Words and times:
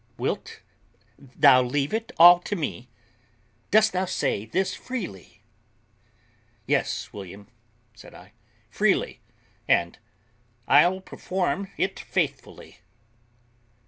"Wilt 0.17 0.63
thou 1.19 1.61
leave 1.61 1.93
it 1.93 2.11
all 2.17 2.39
to 2.39 2.55
me? 2.55 2.89
Dost 3.69 3.93
thou 3.93 4.05
say 4.05 4.45
this 4.45 4.73
freely?" 4.73 5.43
"Yes, 6.65 7.13
William," 7.13 7.47
said 7.93 8.15
I, 8.15 8.31
"freely; 8.71 9.21
and 9.67 9.99
I'll 10.67 11.01
perform 11.01 11.69
it 11.77 11.99
faithfully." 11.99 12.79